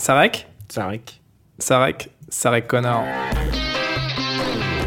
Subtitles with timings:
[0.00, 0.46] Sarek?
[0.70, 1.20] Sarek.
[1.58, 2.08] Sarek?
[2.30, 3.04] Sarek connard.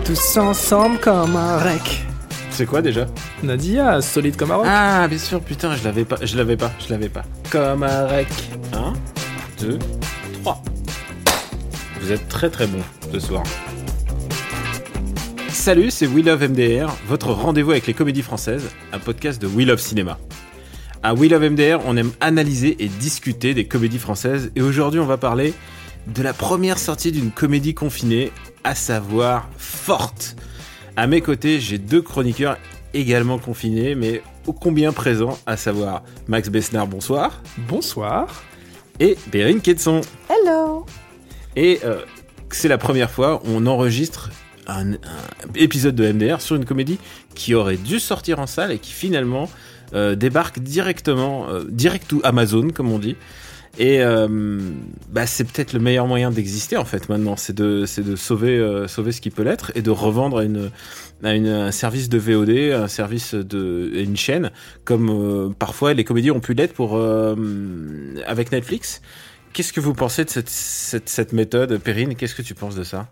[0.04, 2.04] Tous ensemble comme un rec.
[2.50, 3.06] C'est quoi déjà?
[3.44, 4.66] Nadia, solide comme un roc.
[4.68, 7.22] Ah, bien sûr, putain, je l'avais pas, je l'avais pas, je l'avais pas.
[7.52, 8.28] Comme un rec.
[8.74, 8.94] 1,
[9.60, 9.78] 2,
[10.42, 10.64] 3.
[12.02, 13.44] Vous êtes très très bon ce soir.
[15.50, 19.68] Salut, c'est We Love MDR, votre rendez-vous avec les comédies françaises, un podcast de We
[19.68, 20.18] Love Cinéma.
[21.04, 25.06] À We Love MDR, on aime analyser et discuter des comédies françaises, et aujourd'hui on
[25.06, 25.54] va parler
[26.08, 28.32] de la première sortie d'une comédie confinée,
[28.64, 30.38] à savoir Forte.
[30.96, 32.58] À mes côtés, j'ai deux chroniqueurs
[32.94, 38.44] également confinés, mais ô combien présents, à savoir Max Besnard, bonsoir, Bonsoir.
[39.02, 40.02] et Perrine Quetzon.
[40.30, 40.86] Hello
[41.58, 42.00] Et euh,
[42.50, 44.30] c'est la première fois où on enregistre
[44.68, 44.98] un, un
[45.56, 47.00] épisode de MDR sur une comédie
[47.36, 49.50] qui aurait dû sortir en salle et qui finalement
[49.94, 53.16] euh, débarque directement, euh, direct to Amazon, comme on dit.
[53.80, 54.60] Et euh,
[55.10, 58.86] bah, c'est peut-être le meilleur moyen d'exister en fait maintenant, c'est de, c'est de sauver,
[58.88, 60.70] sauver ce qui peut l'être et de revendre à, une,
[61.24, 64.52] à une- un service de VOD, un service de une chaîne,
[64.86, 67.02] comme parfois les comédies ont pu l'être pour
[68.28, 69.02] avec Netflix.
[69.54, 72.16] Qu'est-ce que vous pensez de cette, cette, cette méthode, Perrine?
[72.16, 73.08] Qu'est-ce que tu penses de ça?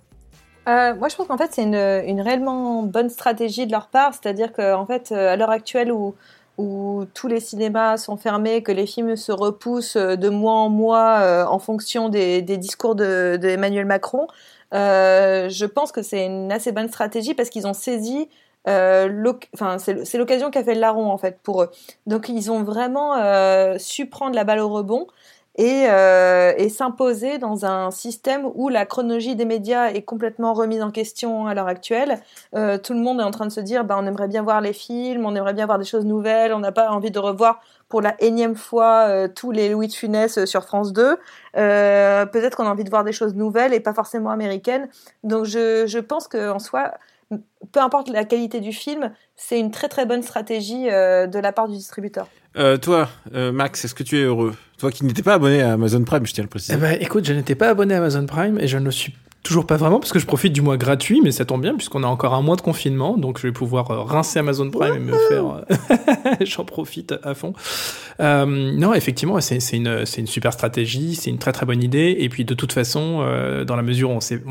[0.68, 4.14] Moi, je pense qu'en fait, c'est une, une réellement bonne stratégie de leur part.
[4.14, 6.14] C'est-à-dire qu'en fait, à l'heure actuelle où,
[6.58, 10.70] où tous les cinémas sont fermés, que les films se repoussent euh, de mois en
[10.70, 14.28] mois euh, en fonction des, discours de, Emmanuel Macron,
[14.74, 18.30] euh, je pense que c'est une assez bonne stratégie parce qu'ils ont saisi.
[18.68, 19.34] Euh,
[19.80, 21.72] c'est l'occasion qu'a fait le larron en fait pour eux.
[22.06, 23.16] Donc ils ont vraiment
[23.80, 25.08] su prendre la balle au rebond
[25.56, 30.82] et, euh, et s'imposer dans un système où la chronologie des médias est complètement remise
[30.82, 32.20] en question à l'heure actuelle.
[32.56, 34.62] Euh, tout le monde est en train de se dire, bah, on aimerait bien voir
[34.62, 37.62] les films, on aimerait bien voir des choses nouvelles, on n'a pas envie de revoir
[37.92, 41.18] pour la énième fois euh, tous les Louis de Funès euh, sur France 2.
[41.58, 44.88] Euh, Peut-être qu'on a envie de voir des choses nouvelles et pas forcément américaines.
[45.24, 46.94] Donc je, je pense qu'en soi,
[47.72, 51.68] peu importe la qualité du film, c'est une très très bonne stratégie de la part
[51.68, 52.28] du distributeur.
[52.58, 54.56] Euh, Toi, euh, Max, est-ce que tu es heureux?
[54.78, 56.74] Toi qui n'étais pas abonné à Amazon Prime, je tiens à le préciser.
[56.76, 59.14] Eh ben, écoute, je n'étais pas abonné à Amazon Prime et je ne le suis
[59.44, 62.04] toujours pas vraiment parce que je profite du mois gratuit, mais ça tombe bien puisqu'on
[62.04, 65.00] a encore un mois de confinement, donc je vais pouvoir euh, rincer Amazon Prime et
[65.00, 65.46] me faire.
[65.48, 67.54] euh, J'en profite à fond.
[68.20, 72.16] Euh, non, effectivement, c'est une, c'est une super stratégie, c'est une très très bonne idée.
[72.20, 74.42] Et puis de toute façon, euh, dans la mesure où on, sait,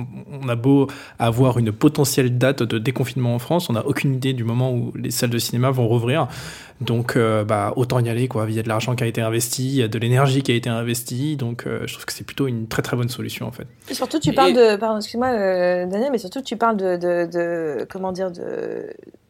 [0.43, 4.33] on a beau avoir une potentielle date de déconfinement en France, on n'a aucune idée
[4.33, 6.27] du moment où les salles de cinéma vont rouvrir.
[6.81, 8.47] Donc, euh, bah, autant y aller, quoi.
[8.49, 10.51] Il y a de l'argent qui a été investi, il y a de l'énergie qui
[10.51, 11.37] a été investie.
[11.37, 13.67] Donc, euh, je trouve que c'est plutôt une très très bonne solution, en fait.
[13.91, 14.80] Et surtout, tu Et- parles de.
[14.81, 16.97] Pardon, excuse-moi, euh, Daniel, mais surtout, tu parles de.
[16.97, 18.87] de, de- comment dire de,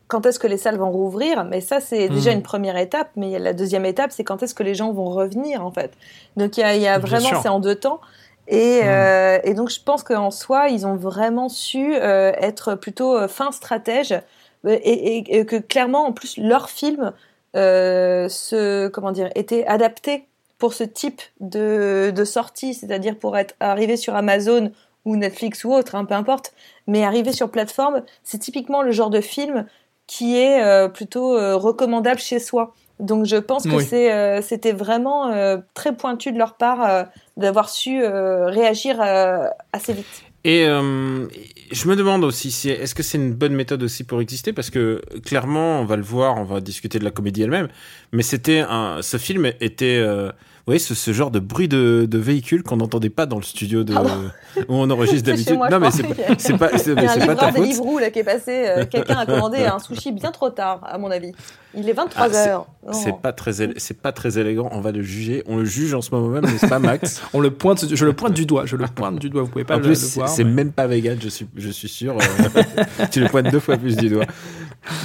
[0.08, 1.44] Quand est-ce que les salles vont rouvrir?
[1.44, 2.36] Mais ça, c'est déjà Mhm.
[2.38, 3.10] une première étape.
[3.16, 5.92] Mais la deuxième étape, c'est quand est-ce que les gens vont revenir, en fait.
[6.36, 7.40] Donc, il y a, y vraiment.
[7.42, 8.00] C'est en deux temps.
[8.48, 8.88] Et, Mhm.
[8.88, 13.52] euh, et donc, je pense qu'en soi, ils ont vraiment su euh, être plutôt fin
[13.52, 14.12] stratège.
[14.66, 17.12] Et, et- et que clairement, en plus, leur film
[17.54, 20.26] se, comment dire, était adapté
[20.58, 24.72] pour ce type de, de sortie, c'est-à-dire pour être arrivé sur Amazon
[25.04, 26.52] ou Netflix ou autre, hein, peu importe,
[26.86, 29.66] mais arriver sur plateforme, c'est typiquement le genre de film
[30.06, 32.74] qui est euh, plutôt euh, recommandable chez soi.
[32.98, 33.84] Donc je pense que Oui.
[33.84, 35.32] c'est, euh, c'était vraiment
[35.74, 37.06] très pointu de leur part
[37.36, 39.00] d'avoir su réagir
[39.72, 40.22] assez vite.
[40.44, 41.26] Et euh,
[41.70, 44.52] je me demande aussi, si, est-ce que c'est une bonne méthode aussi pour exister?
[44.54, 47.68] Parce que clairement, on va le voir, on va discuter de la comédie elle-même,
[48.12, 50.32] mais c'était un, ce film était, euh,
[50.70, 53.84] voyez, ce, ce genre de bruit de, de véhicule qu'on n'entendait pas dans le studio
[53.84, 54.10] de, Pardon.
[54.56, 55.58] où on enregistre d'habitude.
[55.70, 57.52] Non, mais c'est pas, c'est pas, c'est, Il y a un c'est pas ta livreur
[57.52, 57.66] de faute.
[57.66, 58.64] Livrou là qui est passé.
[58.68, 61.32] euh, Quelqu'un a commandé un sushi bien trop tard, à mon avis.
[61.74, 62.66] Il est 23 Ah, c'est- heures.
[62.92, 64.68] C'est pas très, c'est pas très élégant.
[64.72, 65.42] On va le juger.
[65.46, 68.12] On le juge en ce moment même, n'est-ce pas, Max On le pointe, je le
[68.12, 69.94] pointe du doigt, je le pointe du doigt, vous pouvez pas En le, plus, le
[69.96, 70.28] c'est voir.
[70.28, 72.16] c'est mais- même pas vegan, je suis, je suis sûr.
[72.16, 72.62] euh,
[73.10, 74.24] tu le pointes deux fois plus du doigt.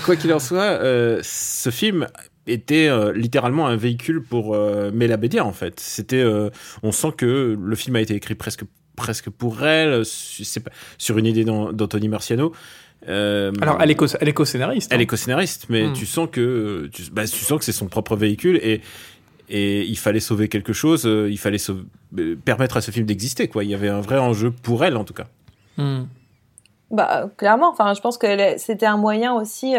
[0.06, 2.08] Quoi qu'il en soit, euh, ce film
[2.48, 5.80] était euh, littéralement un véhicule pour euh, Mela Bédia, en fait.
[5.80, 6.50] C'était, euh,
[6.84, 8.64] on sent que le film a été écrit presque
[8.96, 12.54] presque pour elle, c'est pas- sur une idée d'An- d'Anthony Marciano.
[13.10, 14.92] Euh, Alors, elle est, co- elle est co-scénariste.
[14.94, 15.02] elle hein.
[15.02, 15.94] est co-scénariste, mais Hmm.
[15.94, 18.82] tu sens que tu, bah, tu sens que c'est son propre véhicule et
[19.48, 21.60] et il fallait sauver quelque chose, il fallait
[22.46, 23.64] permettre à ce film d'exister, quoi.
[23.64, 25.28] Il y avait un vrai enjeu pour elle, en tout cas.
[25.78, 26.06] Hmm.
[26.90, 28.28] Bah, clairement, enfin, je pense que
[28.58, 29.76] c'était un moyen aussi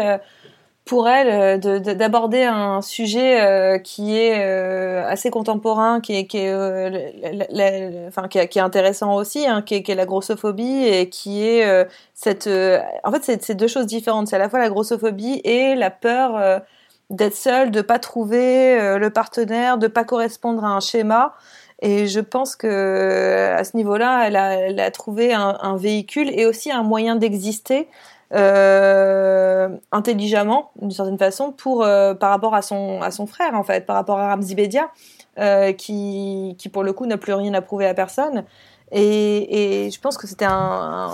[0.87, 6.37] pour elle euh, d'aborder un sujet euh, qui est euh, assez contemporain, qui est, qui
[6.37, 12.47] est, enfin, qui, est intéressant aussi, hein, qui, est, la grossophobie et qui est cette.
[12.47, 14.27] en fait, c'est deux choses différentes.
[14.27, 16.61] C'est à la fois la grossophobie et la peur
[17.09, 21.35] d'être seule, de pas trouver le partenaire, de pas correspondre à un schéma.
[21.81, 26.83] Et je pense que à ce niveau-là, elle a, trouvé un, véhicule et aussi un
[26.83, 27.87] moyen d'exister
[28.33, 33.63] euh, intelligemment d'une certaine façon pour euh, par rapport à son à son frère en
[33.63, 34.91] fait par rapport à Ramzi Bedia
[35.39, 38.43] euh, qui qui pour le coup n'a plus rien à prouver à personne.
[38.91, 41.09] Et, je pense que c'était un,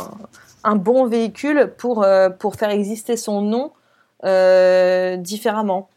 [0.63, 2.05] un, bon véhicule pour
[2.39, 3.71] pour faire exister son nom
[5.17, 5.89] différemment.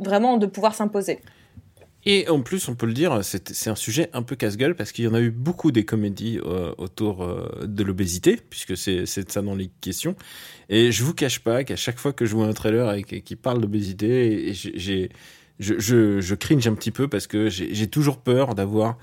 [0.00, 1.20] Vraiment de pouvoir s'imposer
[2.10, 5.04] et en plus, on peut le dire, c'est un sujet un peu casse-gueule parce qu'il
[5.04, 9.42] y en a eu beaucoup des comédies euh, autour euh, de l'obésité, puisque c'est ça
[9.42, 10.16] dans les questions.
[10.70, 13.36] Et je vous cache pas qu'à chaque fois que je vois un trailer et, qui
[13.36, 15.10] parle d'obésité, j'ai
[15.58, 18.96] je, cringe un petit peu parce que j'ai toujours peur d'avoir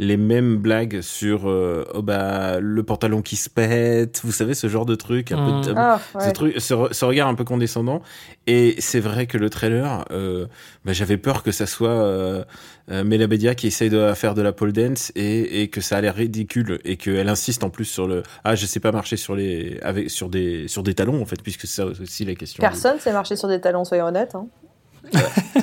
[0.00, 4.66] les mêmes blagues sur euh, oh bah le pantalon qui se pète, vous savez ce
[4.66, 5.74] genre de truc, un peu, mmh.
[5.76, 8.00] ah, ce, truc, ce, regard un peu condescendant.
[8.46, 10.46] Et c'est vrai que le trailer, euh,
[10.86, 12.42] bah, j'avais peur que ça soit euh,
[12.90, 16.00] euh Melabedia qui essaye de faire de la pole dance et, et que ça a
[16.00, 19.36] l'air ridicule et qu'elle insiste en plus sur le ah je sais pas marcher sur
[19.36, 22.62] les avec sur des sur des talons en fait puisque c'est aussi la question.
[22.62, 24.34] Personne sait marcher sur des talons, soyons honnêtes.
[24.34, 24.46] Hein.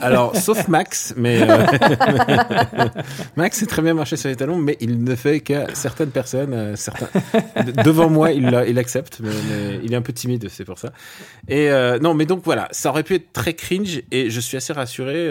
[0.02, 1.66] Alors, sauf Max, mais euh,
[3.36, 6.54] Max sait très bien marcher sur les talons, mais il ne fait qu'à certaines personnes,
[6.54, 7.10] euh, certains
[7.84, 8.46] devant moi, il,
[8.78, 10.92] accepte, mais, il est un peu timide, c'est pour ça.
[11.48, 14.58] Et euh, non, mais donc voilà, ça aurait pu être très cringe, et je suis
[14.58, 15.30] assez rassuré.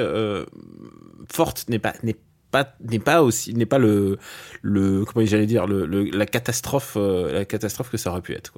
[1.32, 2.16] Forte n'est pas n'est
[2.50, 4.18] pas n'est pas aussi n'est pas le
[4.62, 8.52] le comment j'allais dire le, la catastrophe la catastrophe que ça aurait pu être.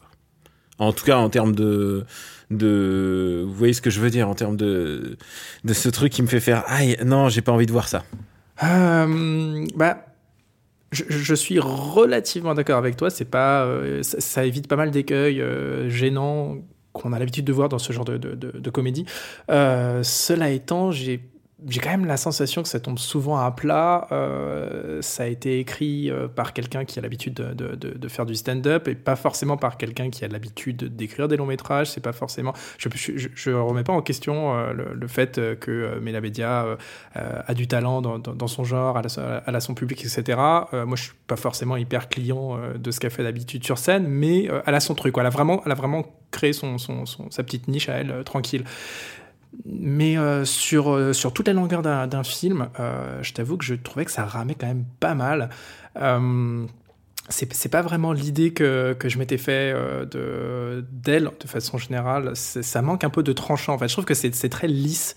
[0.78, 2.04] En tout cas en termes de
[2.50, 5.16] de vous voyez ce que je veux dire en termes de
[5.64, 8.04] de ce truc qui me fait faire aïe non j'ai pas envie de voir ça.
[8.64, 10.04] Euh, bah
[10.90, 15.90] je, suis relativement d'accord avec toi c'est pas euh, ça, évite pas mal d'écueils euh,
[15.90, 16.56] gênants
[16.94, 19.04] qu'on a l'habitude de voir dans ce genre de, de, de comédie.
[19.48, 21.20] Cela étant j'ai
[21.66, 24.06] j'ai quand même la sensation que ça tombe souvent à plat.
[24.12, 28.86] Euh, ça a été écrit euh, par quelqu'un qui a l'habitude de, faire du stand-up
[28.86, 31.90] et pas forcément par quelqu'un qui a l'habitude d'écrire des longs métrages.
[31.90, 32.52] C'est pas forcément.
[32.78, 32.88] Je,
[33.34, 36.76] je, remets pas en question euh, le, fait que Mela Media
[37.14, 40.38] a du talent dans, son genre, à son public, etc.
[40.72, 44.48] moi, je suis pas forcément hyper client de ce qu'elle fait d'habitude sur scène, mais
[44.66, 45.16] elle a son truc.
[45.18, 48.64] Elle a vraiment, elle a vraiment créé son sa petite niche à elle, tranquille.
[49.64, 53.74] Mais euh, sur, euh, sur toute la longueur d'un film, euh, je t'avoue que je
[53.74, 55.50] trouvais que ça ramait quand même pas mal.
[57.28, 59.72] c'est pas vraiment l'idée que, que, je m'étais fait
[60.10, 62.32] de d'elle de façon générale.
[62.34, 63.74] Ça manque un peu de tranchant.
[63.74, 65.16] En je trouve que c'est très lisse,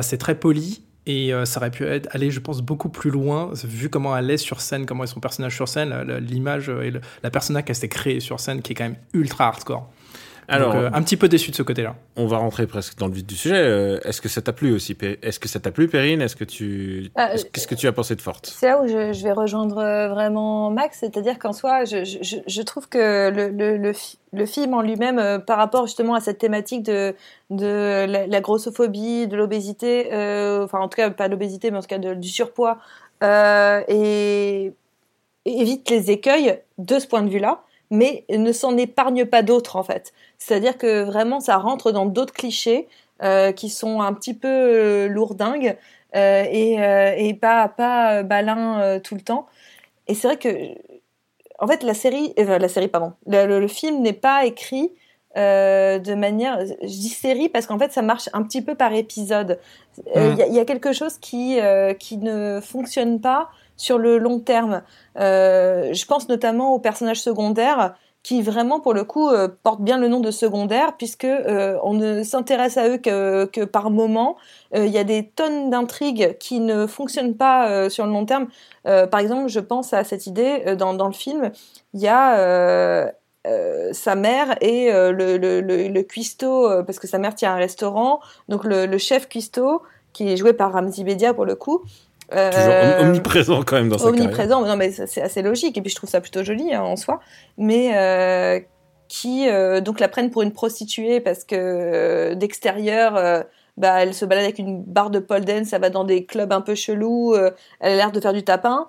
[0.00, 0.84] c'est très poli.
[1.06, 4.36] Et ça aurait pu être, aller, je pense, beaucoup plus loin, vu comment elle est
[4.36, 6.92] sur scène, comment est son personnage sur scène, l'image et
[7.22, 9.90] la personnage qu'elle s'est créée sur scène, qui est quand même ultra hardcore.
[10.48, 11.94] Alors, euh, un petit peu déçu de ce côté-là.
[12.16, 13.54] On va rentrer presque dans le vif du sujet.
[13.54, 16.22] Euh, est-ce que ça t'a plu aussi Est-ce que ça t'a plu, Perrine?
[16.22, 18.46] Est-ce que tu, euh, qu'est-ce que tu as pensé de Forte?
[18.46, 22.88] C'est là où je, vais rejoindre vraiment Max, c'est-à-dire qu'en soi, je, je, je, trouve
[22.88, 23.92] que le, le,
[24.32, 27.14] le, film en lui-même, par rapport justement à cette thématique de,
[27.50, 30.06] de la, grossophobie, de l'obésité,
[30.62, 32.78] enfin en tout cas pas l'obésité, mais en tout cas du surpoids,
[33.22, 34.72] et
[35.44, 39.82] évite les écueils de ce point de vue-là mais ne s'en épargne pas d'autres en
[39.82, 40.12] fait.
[40.38, 42.88] C'est-à-dire que vraiment ça rentre dans d'autres clichés
[43.22, 45.76] euh, qui sont un petit peu euh, lourdingues
[46.14, 46.74] euh, et,
[47.28, 49.46] et, pas pas balin tout le temps.
[50.06, 50.48] Et c'est vrai que
[51.58, 54.92] en fait la série, la série pardon, le, le film n'est pas écrit
[55.36, 59.60] de manière, je dis série parce qu'en fait ça marche un petit peu par épisode.
[60.14, 60.36] Il mmh.
[60.50, 61.58] y, y, a quelque chose qui
[61.98, 64.82] qui ne fonctionne pas sur le long terme.
[65.18, 67.94] Euh, je pense notamment aux personnages secondaires
[68.24, 71.94] qui vraiment pour le coup euh, portent bien le nom de secondaires puisque euh, on
[71.94, 74.36] ne s'intéresse à eux que, que par moment.
[74.74, 78.48] Il y a des tonnes d'intrigues qui ne fonctionnent pas sur le long terme.
[78.84, 81.52] par exemple, je pense à cette idée dans, dans le film.
[81.94, 83.10] Il y a
[83.92, 88.20] sa mère et le, le, le, le, cuistot, parce que sa mère tient un restaurant,
[88.50, 89.80] donc le, chef cuistot,
[90.12, 91.82] qui est joué par Ramzi Bedia pour le coup,
[92.34, 95.90] euh, Toujours omniprésent quand même dans sa Omniprésent, non mais c'est assez logique et puis
[95.90, 97.20] je trouve ça plutôt joli hein, en soi.
[97.56, 98.60] Mais euh,
[99.08, 103.44] qui euh, donc la prennent pour une prostituée parce que d'extérieur
[103.78, 106.52] bah, elle se balade avec une barre de pole dance, ça va dans des clubs
[106.52, 108.88] un peu chelous, euh, elle a l'air de faire du tapin.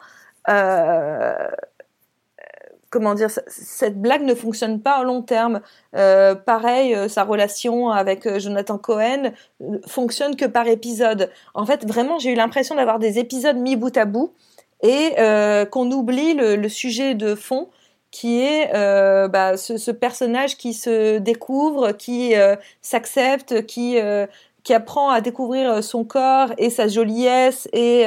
[2.90, 5.62] Euh, comment dire, cette blague ne fonctionne pas à long terme.
[5.96, 9.32] Euh, pareil, euh, sa relation avec euh, Jonathan Cohen
[9.88, 11.30] fonctionne que par épisode.
[11.54, 14.34] En fait, vraiment, j'ai eu l'impression d'avoir des épisodes mis bout à bout
[14.82, 15.16] et
[15.72, 17.68] qu'on oublie le, sujet de fond
[18.12, 18.72] qui est
[19.28, 22.34] bah, ce, personnage qui se découvre, qui
[22.82, 23.98] s'accepte, qui
[24.64, 28.06] qui apprend à découvrir son corps et sa joliesse et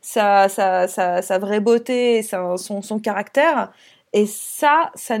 [0.00, 3.70] sa, sa, sa, vraie beauté et son, son caractère.
[4.16, 5.18] Et ça, ça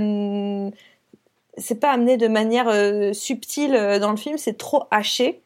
[1.58, 5.42] c'est pas amené de manière euh, subtile euh, dans le film, c'est trop haché.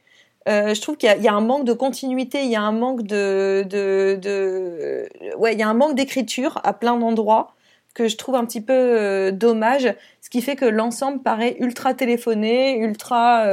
[0.49, 3.03] Euh, je trouve qu'il y, a un manque de continuité, il y a un manque
[3.03, 7.55] de, de, ouais, il y a un manque d'écriture à plein d'endroits
[7.93, 12.79] que je trouve un petit peu dommage, ce qui fait que l'ensemble paraît ultra téléphoné,
[12.79, 13.45] ultra,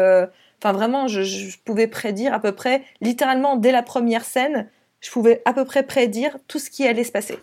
[0.61, 4.69] enfin vraiment, je, je, pouvais prédire à peu près, littéralement dès la première scène,
[5.01, 7.37] je pouvais à peu près prédire tout ce qui allait se passer.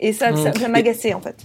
[0.00, 1.36] Et ça, ça, ça m'agaçait en fait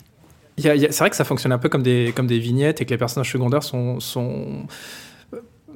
[0.58, 2.98] c'est vrai que ça fonctionne un peu comme des, comme des vignettes et que les
[2.98, 4.68] personnages secondaires sont, sont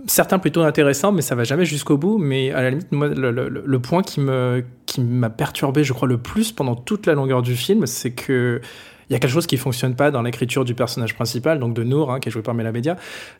[0.05, 2.17] certains plutôt intéressants, mais ça va jamais jusqu'au bout.
[2.17, 6.17] Mais à la limite, moi, le, point qui me qui m'a perturbé, je crois, le
[6.17, 8.61] plus pendant toute la longueur du film, c'est que
[9.09, 11.83] il y a quelque chose qui fonctionne pas dans l'écriture du personnage principal, donc de
[11.83, 12.97] Nour, hein, qui est joué par Mela Media,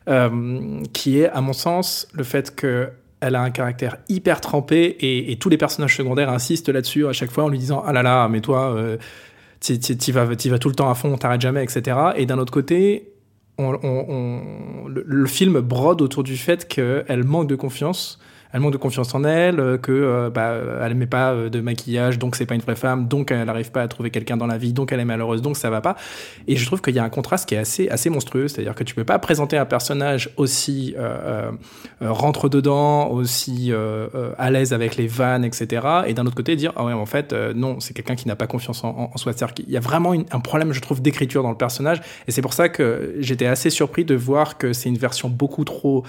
[0.08, 2.88] euh, qui est, à mon sens, le fait que
[3.20, 7.12] elle a un caractère hyper trempé et, et tous les personnages secondaires insistent là-dessus à
[7.12, 8.96] chaque fois en lui disant ah là là mais toi euh,
[9.60, 11.96] tu vas, vas tout le temps à fond, t'arrêtes jamais, etc.
[12.16, 13.12] Et d'un autre côté,
[13.58, 18.20] on, le, film brode autour du fait qu'elle manque de confiance
[18.52, 21.60] elle manque de confiance en elle, euh, que euh, bah, elle met pas euh, de
[21.60, 24.46] maquillage, donc c'est pas une vraie femme, donc elle n'arrive pas à trouver quelqu'un dans
[24.46, 25.96] la vie, donc elle est malheureuse, donc ça va pas.
[26.46, 28.84] Et je trouve qu'il y a un contraste qui est assez assez monstrueux, c'est-à-dire que
[28.84, 30.94] tu peux pas présenter un personnage aussi
[32.00, 33.72] rentre dedans, aussi
[34.38, 35.86] à l'aise avec les vannes, etc.
[36.06, 38.46] Et d'un autre côté dire ah ouais en fait non c'est quelqu'un qui n'a pas
[38.46, 39.32] confiance en, soi.
[39.32, 42.42] C'est-à-dire qu'il y a vraiment un problème je trouve d'écriture dans le personnage et c'est
[42.42, 46.04] pour ça que j'étais assez surpris de voir que c'est une version beaucoup trop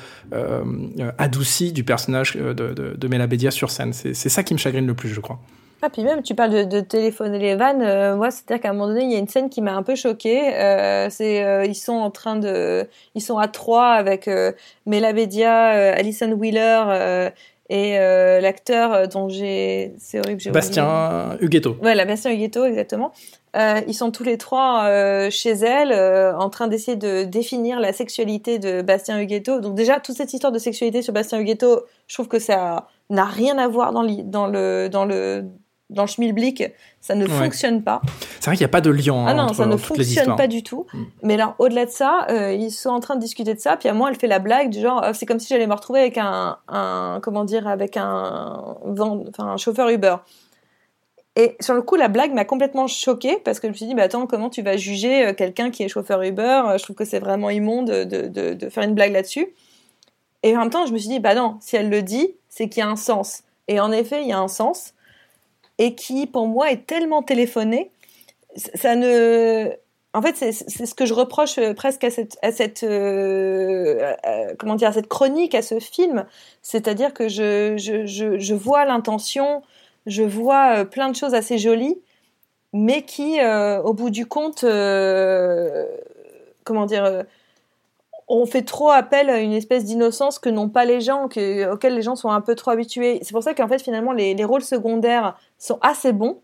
[1.17, 3.93] adoucie du personnage de, de, de Mélabédia sur scène.
[3.93, 5.39] C'est ça qui me chagrine le plus, je crois.
[5.81, 7.81] Ah, puis même, tu parles de, de téléphoner les vannes.
[7.81, 9.83] Euh, moi, c'est-à-dire qu'à un moment donné, il y a une scène qui m'a un
[9.83, 10.53] peu choquée.
[10.53, 14.51] Euh, c'est, euh, ils sont en train de, ils sont à trois avec euh,
[14.85, 17.29] Mélabédia, Alison Wheeler
[17.69, 17.97] et
[18.41, 21.77] l'acteur dont j'ai, c'est horrible, Bastien Huguetto.
[21.81, 23.13] Voilà, Bastien Huguetto, exactement.
[23.55, 27.79] Euh, ils sont tous les trois euh, chez elle, euh, en train d'essayer de définir
[27.79, 29.59] la sexualité de Bastien Huguetto.
[29.59, 33.25] Donc déjà, toute cette histoire de sexualité sur Bastien Huguetto, je trouve que ça n'a
[33.25, 35.45] rien à voir dans, dans le dans le
[35.89, 36.63] dans le schmilblick.
[37.01, 38.01] Ça ne fonctionne pas.
[38.39, 39.25] C'est vrai qu'il n'y a pas de lien.
[39.27, 40.85] Ah non, ça ne fonctionne pas du tout.
[40.93, 41.03] Mm.
[41.23, 43.75] Mais là, au-delà de ça, ils sont en train de discuter de ça.
[43.77, 46.01] Puis à moi, elle fait la blague du genre, c'est comme si j'allais me retrouver
[46.01, 50.17] avec un, un comment dire, avec un, enfin, un chauffeur Uber.
[51.35, 53.95] Et sur le coup, la blague m'a complètement choquée parce que je me suis dit,
[53.95, 56.63] bah attends, comment tu vas juger euh, quelqu'un qui est chauffeur Uber?
[56.77, 59.47] Je trouve que c'est vraiment immonde de, faire une blague là-dessus.
[60.43, 62.67] Et en même temps, je me suis dit, bah non, si elle le dit, c'est
[62.67, 63.43] qu'il y a un sens.
[63.67, 64.93] Et en effet, il y a un sens.
[65.77, 67.91] Et qui, pour moi, est tellement téléphoné.
[68.55, 69.69] Ça ne.
[70.13, 74.15] En fait, c'est ce que je reproche euh, presque à cette, à cette euh,
[74.57, 76.25] comment dire, cette chronique, à ce film.
[76.63, 79.61] C'est-à-dire que je, je, je vois l'intention,
[80.09, 82.01] je vois euh, plein de choses assez jolies,
[82.73, 85.85] mais qui, euh, au bout du compte, euh,
[86.63, 87.23] comment dire,
[88.27, 91.95] on fait trop appel à une espèce d'innocence que n'ont pas les gens, que, auxquels
[91.95, 93.19] les gens sont un peu trop habitués.
[93.23, 96.41] C'est pour ça qu'en fait, finalement, les, les, rôles secondaires sont assez bons,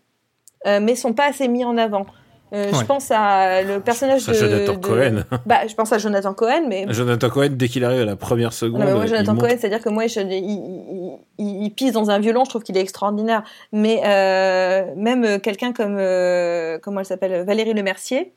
[0.64, 2.06] mais sont pas assez mis en avant.
[2.52, 5.24] Euh, je pense à le personnage de, Jonathan Cohen.
[5.46, 8.52] Bah, je pense à Jonathan Cohen, mais Jonathan Cohen dès qu'il arrive à la première
[8.52, 8.82] seconde.
[8.82, 12.62] Non, moi, Jonathan Cohen, c'est-à-dire que moi, il, il, pisse dans un violon, je trouve
[12.62, 13.42] qu'il est extraordinaire.
[13.72, 18.32] Mais euh, même quelqu'un comme euh, comment elle s'appelle, Valérie Lemercier,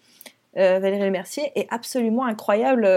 [0.56, 2.88] Valérie Lemercier est absolument incroyable.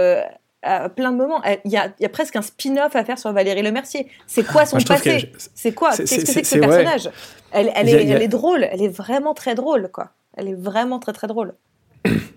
[0.63, 3.33] à plein de moments, il y a, y a, presque un spin-off à faire sur
[3.33, 4.09] Valérie Lemercier.
[4.27, 7.11] C'est quoi son passé C'est quoi Qu'est-ce que c'est que ce personnage
[7.53, 10.13] Elle, elle, est, elle est drôle, elle est vraiment très drôle, quoi.
[10.35, 11.57] Elle est vraiment très très drôle.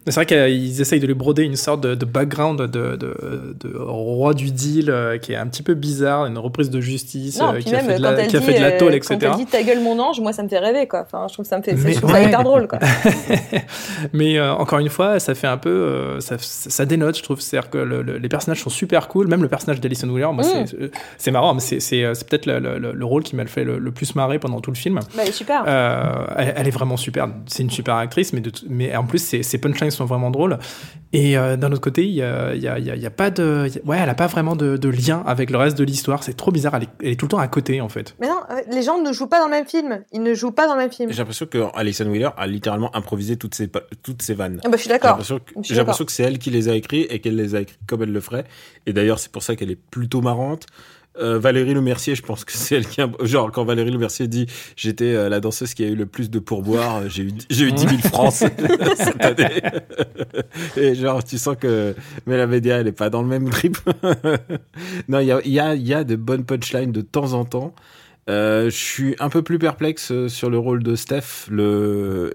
[0.08, 4.52] C'est vrai qu'ils essayent de lui broder une sorte de, background de, de, roi du
[4.52, 7.80] deal euh, qui est un petit peu bizarre, une reprise de justice, euh, qui, a
[7.80, 9.18] fait, de la, qui a fait de la tôle, etc.
[9.20, 11.02] Quand elle dit ta gueule mon ange, moi ça me fait rêver quoi.
[11.02, 12.78] Enfin, je trouve que ça me fait, je trouve ça hyper drôle quoi.
[14.14, 17.42] Mais euh, encore une fois, ça fait un peu, ça, ça, dénote, je trouve.
[17.42, 20.90] C'est-à-dire que les personnages sont super cool, même le personnage d'Alison Wheeler, moi mm.
[21.18, 24.72] c'est marrant, mais c'est peut-être le, rôle qui m'a fait le, plus marrer pendant tout
[24.72, 25.00] le film.
[25.16, 25.64] Bah, elle est super.
[26.38, 27.28] Elle, est vraiment super.
[27.48, 30.60] C'est une super actrice, mais, mais en plus ses punchlines sont vraiment drôles.
[31.14, 33.98] Et euh, d'un autre côté, il y a, y, a, y a, pas de, ouais,
[33.98, 36.24] elle a pas vraiment de, de, lien avec le reste de l'histoire.
[36.24, 36.76] C'est trop bizarre.
[36.76, 38.16] Elle est, elle est, tout le temps à côté, en fait.
[38.20, 40.04] Mais non, les gens ne jouent pas dans le même film.
[40.12, 41.10] Ils ne jouent pas dans le même film.
[41.12, 43.70] J'ai l'impression que Alison Wheeler a littéralement improvisé toutes ses
[44.04, 44.60] toutes ses vannes.
[44.66, 45.20] Ah bah, je suis d'accord.
[45.62, 48.04] J'ai l'impression que, c'est elle qui les a écrits et qu'elle les a écrits comme
[48.04, 48.44] elle le ferait.
[48.86, 50.66] Et d'ailleurs, c'est pour ça qu'elle est plutôt marrante.
[51.18, 53.10] Euh, Valérie Le Mercier, je pense que c'est elle qui a...
[53.22, 56.30] genre quand Valérie Le Mercier dit j'étais euh, la danseuse qui a eu le plus
[56.30, 58.62] de pourboire, j'ai eu j'ai eu 10 000 francs cette
[59.22, 59.62] année.
[60.78, 61.96] Et genre tu sens que
[62.26, 63.78] mais la média elle est pas dans le même grip.
[65.08, 67.32] non, il y a il y a il y a de bonnes punchlines de temps
[67.34, 67.74] en temps.
[68.28, 71.48] Euh, je suis un peu plus perplexe euh, sur le rôle de Steph.
[71.48, 72.34] Le,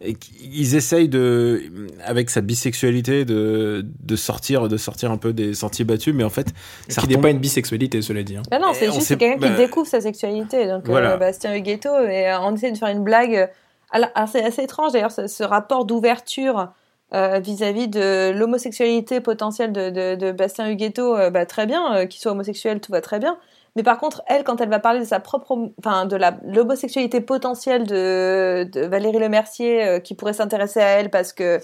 [0.00, 1.62] ils essayent de,
[2.02, 6.30] avec sa bisexualité, de, de sortir, de sortir un peu des sentiers battus, mais en
[6.30, 6.54] fait,
[6.88, 8.38] ça qui n'est pas une bisexualité, cela dit.
[8.38, 8.42] Hein.
[8.50, 10.66] Bah non, c'est juste quelqu'un qui bah découvre sa sexualité.
[10.66, 11.12] Donc voilà.
[11.12, 13.50] euh, Bastien Huguetto, et on essaie de faire une blague.
[13.90, 16.72] Alors, c'est assez étrange d'ailleurs ce, ce rapport d'ouverture
[17.12, 21.14] vis-à-vis de l'homosexualité potentielle de, de, de Bastien Huguetto.
[21.30, 23.36] bah, très bien, qu'il soit homosexuel, tout va très bien.
[23.76, 27.20] Mais par contre, elle, quand elle va parler de sa propre, enfin, de la l'homosexualité
[27.20, 31.58] potentielle de, de, Valérie Lemercier, euh, qui pourrait s'intéresser à elle parce que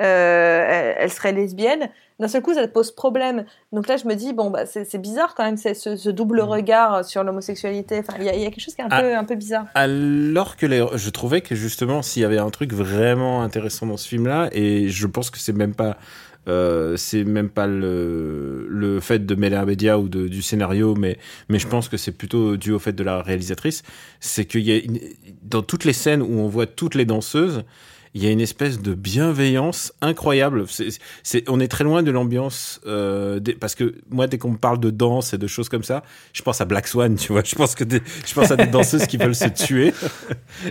[0.00, 3.44] euh, elle, serait lesbienne, d'un seul coup, ça pose problème.
[3.72, 6.42] Donc là, je me dis bon, bah, c'est bizarre quand même, c'est ce, ce, double
[6.42, 6.46] mmh.
[6.46, 8.00] regard sur l'homosexualité.
[8.00, 9.66] Enfin, il y, y, a quelque chose qui est un, ah, peu, un peu bizarre.
[9.74, 13.96] Alors que les, je trouvais que justement, s'il y avait un truc vraiment intéressant dans
[13.96, 15.96] ce film-là, et je pense que c'est même pas
[16.48, 21.58] euh, c'est même pas le, le fait de Abedia ou de, du scénario, mais, mais
[21.58, 23.82] je pense que c'est plutôt dû au fait de la réalisatrice.
[24.20, 24.98] C'est qu'il y a une,
[25.42, 27.64] dans toutes les scènes où on voit toutes les danseuses,
[28.14, 30.64] il y a une espèce de bienveillance incroyable.
[31.48, 34.78] On est très loin de l'ambiance euh, des, parce que moi, dès qu'on me parle
[34.78, 37.42] de danse et de choses comme ça, je pense à Black Swan, tu vois.
[37.44, 39.92] Je pense que des, je pense à des danseuses qui veulent se tuer.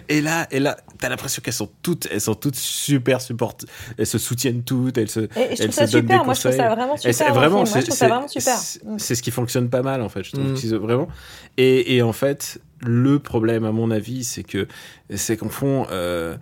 [0.08, 3.58] Et là, et là, t'as l'impression qu'elles sont toutes, elles sont toutes super support,
[3.98, 6.24] elles se soutiennent toutes, elles se, et, et je trouve ça super.
[6.24, 7.14] Moi, je trouve ça vraiment super.
[7.14, 8.58] C'est vraiment, c'est, c'est, vraiment super.
[8.98, 10.24] C'est ce qui fonctionne pas mal en fait.
[10.24, 10.76] Je trouve mm.
[10.78, 11.10] vraiment.
[11.58, 14.68] Et, et en fait, le problème, à mon avis, c'est que
[15.14, 16.36] c'est qu'en fond, euh,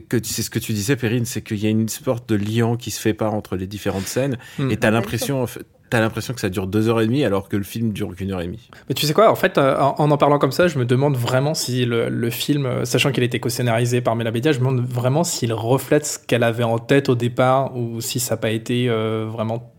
[0.00, 2.76] que c'est ce que tu disais, Perrine, c'est qu'il y a une sorte de lien
[2.76, 4.70] qui se fait pas entre les différentes scènes, mmh.
[4.70, 5.46] et t'as l'impression,
[5.90, 8.32] t'as l'impression que ça dure deux heures et demie alors que le film dure qu'une
[8.32, 8.68] heure et demie.
[8.88, 11.16] Mais tu sais quoi, en fait, euh, en en parlant comme ça, je me demande
[11.16, 14.58] vraiment si le, le film, euh, sachant qu'il a été co-scénarisé par Mela Bédia, je
[14.58, 18.34] me demande vraiment s'il reflète ce qu'elle avait en tête au départ ou si ça
[18.34, 19.74] n'a pas été euh, vraiment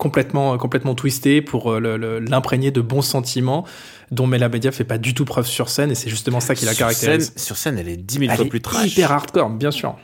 [0.00, 3.66] complètement, complètement twisté pour euh, l'imprégner de bons sentiments
[4.10, 6.64] dont Mela Bédia fait pas du tout preuve sur scène et c'est justement ça qui
[6.64, 7.26] la caractérise.
[7.28, 8.90] Scène, sur scène, elle est dix mille fois plus trash.
[8.92, 9.96] hyper hardcore, bien sûr.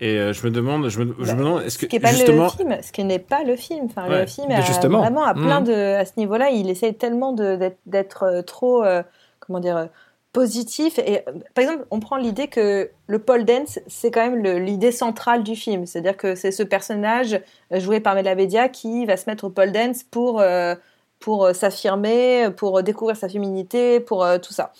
[0.00, 2.12] Et euh, je me demande, je me, je me demande, est-ce que ce qui pas
[2.12, 4.20] justement, le film, ce qui n'est pas le film, enfin ouais.
[4.20, 5.00] le film a, justement.
[5.00, 5.64] vraiment à plein Mmh.
[5.64, 9.02] de, à ce niveau-là, il essaie tellement de d'être euh, trop, euh,
[9.40, 9.88] comment dire,
[10.32, 11.00] positif.
[11.00, 15.42] Et par exemple, on prend l'idée que le pole dance, c'est quand même l'idée centrale
[15.42, 17.40] du film, c'est-à-dire que c'est ce personnage
[17.72, 20.76] joué par Mela Bédia qui va se mettre au pole dance pour euh,
[21.20, 24.72] pour euh, s'affirmer, pour euh, découvrir sa féminité, pour euh, tout ça.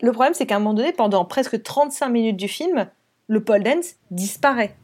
[0.00, 2.86] Le problème, c'est qu'à un moment donné, pendant presque 35 minutes du film,
[3.28, 4.74] le pole dance disparaît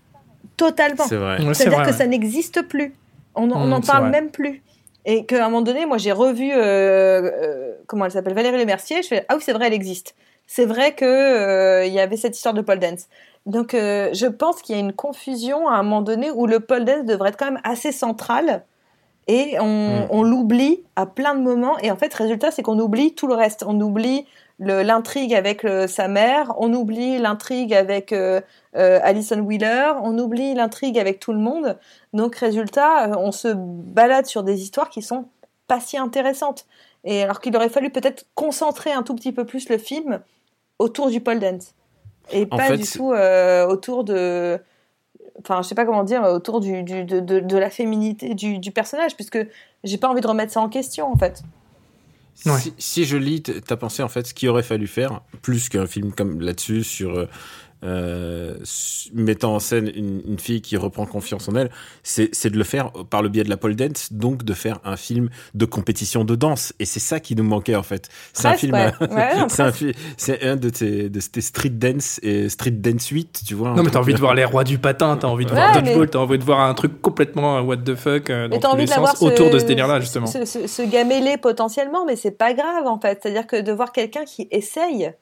[0.56, 1.04] totalement.
[1.06, 1.38] c'est vrai.
[1.54, 2.94] C'est-à-dire que ça n'existe plus.
[3.34, 4.62] On n'en c'est parle même plus.
[5.06, 9.02] Et qu'à un moment donné, moi, j'ai revu, euh, euh, comment elle s'appelle, Valérie Lemercier.
[9.02, 10.14] Je fais, ah oui, c'est vrai, elle existe.
[10.46, 13.08] C'est vrai que euh, il y avait cette histoire de pole dance.
[13.44, 16.60] Donc, euh, je pense qu'il y a une confusion à un moment donné où le
[16.60, 18.64] pole dance devrait être quand même assez central.
[19.26, 19.64] Et on,
[20.02, 20.06] Mm.
[20.10, 21.78] on l'oublie à plein de moments.
[21.78, 23.64] Et en fait, résultat, c'est qu'on oublie tout le reste.
[23.66, 24.26] On oublie
[24.60, 28.40] l'intrigue avec le- sa mère, on oublie l'intrigue avec euh,
[28.76, 31.76] euh, Alison Wheeler, on oublie l'intrigue avec tout le monde.
[32.12, 35.24] Donc, résultat, euh, on se balade sur des histoires qui sont
[35.66, 36.66] pas si intéressantes.
[37.04, 40.20] Et alors qu'il aurait fallu peut-être concentrer un tout petit peu plus le film
[40.78, 41.74] autour du pole dance.
[42.32, 44.58] Et En pas fait, du tout euh, autour de.
[45.40, 48.58] Enfin, je sais pas comment dire, autour du, du- de, de- de la féminité du,
[48.58, 49.38] du personnage, puisque
[49.82, 51.42] j'ai pas envie de remettre ça en question, en fait.
[52.46, 52.58] Ouais.
[52.58, 55.86] Si, si je lis, t'as pensé en fait ce qu'il aurait fallu faire, plus qu'un
[55.86, 57.28] film comme là-dessus, sur
[57.84, 58.54] euh,
[59.12, 61.70] mettant en scène une, une fille qui reprend confiance en elle,
[62.02, 64.78] c'est c'est de le faire par le biais de la pole dance, donc de faire
[64.84, 66.72] un film de compétition de danse.
[66.78, 68.08] Et c'est ça qui nous manquait en fait.
[68.32, 68.92] C'est un film, ouais.
[69.14, 69.94] Ouais, non, c'est un fi-
[70.42, 73.70] un de tes, de tes street dance et street dance 8, tu vois.
[73.74, 75.74] Non, mais t'as envie de voir les rois du patin, t'as envie de voir Ouais,
[75.74, 78.58] Dodgeball, mais- t'as envie de voir un truc complètement euh, what the fuck euh, dans
[78.58, 80.26] tous envie les sens autour de ce délire-là, justement.
[80.26, 83.20] Ce gamélé potentiellement, mais c'est pas grave en fait.
[83.22, 85.12] C'est-à-dire que de voir quelqu'un qui essaye,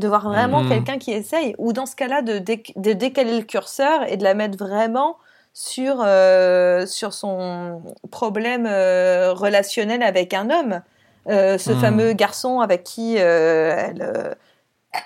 [0.00, 0.68] de voir vraiment Mhm.
[0.68, 4.24] quelqu'un qui essaye, ou dans ce cas-là de, déc- de décaler le curseur et de
[4.24, 5.16] la mettre vraiment
[5.52, 10.82] sur, euh, sur son problème euh, relationnel avec un homme.
[11.28, 11.78] Euh, ce Mhm.
[11.78, 14.34] fameux garçon avec qui elle,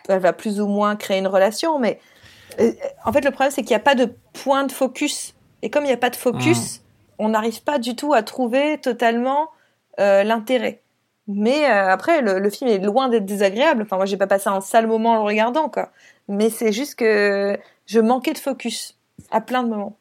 [0.09, 2.01] elle va plus ou moins créer une relation, mais
[3.05, 5.35] en fait, le problème, c'est qu'il n'y a pas de point de focus.
[5.63, 6.83] Et comme il n'y a pas de focus,
[7.19, 9.49] on n'arrive pas du tout à trouver totalement
[9.99, 10.84] l'intérêt.
[11.27, 13.83] Mais euh, après, le, film est loin d'être désagréable.
[13.83, 15.91] Enfin, moi, j'ai pas passé un sale moment en le regardant, quoi.
[16.29, 17.57] Mais c'est juste que
[17.87, 18.99] je manquais de focus
[19.31, 19.97] à plein de moments.